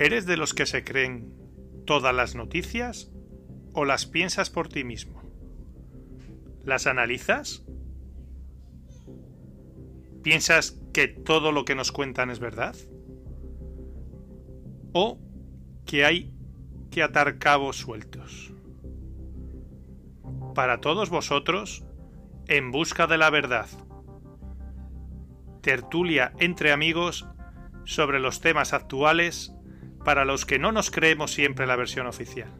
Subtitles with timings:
[0.00, 1.30] ¿Eres de los que se creen
[1.84, 3.12] todas las noticias
[3.74, 5.20] o las piensas por ti mismo?
[6.64, 7.66] ¿Las analizas?
[10.22, 12.74] ¿Piensas que todo lo que nos cuentan es verdad?
[14.94, 15.18] ¿O
[15.84, 16.32] que hay
[16.90, 18.54] que atar cabos sueltos?
[20.54, 21.84] Para todos vosotros,
[22.46, 23.68] en busca de la verdad.
[25.60, 27.26] Tertulia entre amigos
[27.84, 29.54] sobre los temas actuales
[30.04, 32.50] para los que no nos creemos siempre la versión oficial.